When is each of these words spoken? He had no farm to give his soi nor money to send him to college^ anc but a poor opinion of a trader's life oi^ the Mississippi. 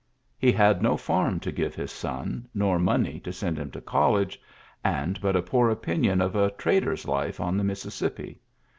He 0.35 0.51
had 0.51 0.81
no 0.81 0.97
farm 0.97 1.39
to 1.41 1.51
give 1.51 1.75
his 1.75 1.91
soi 1.91 2.41
nor 2.55 2.79
money 2.79 3.19
to 3.19 3.31
send 3.31 3.59
him 3.59 3.69
to 3.69 3.79
college^ 3.81 4.35
anc 4.83 5.21
but 5.21 5.35
a 5.35 5.43
poor 5.43 5.69
opinion 5.69 6.21
of 6.21 6.35
a 6.35 6.49
trader's 6.57 7.07
life 7.07 7.37
oi^ 7.37 7.55
the 7.55 7.63
Mississippi. 7.63 8.41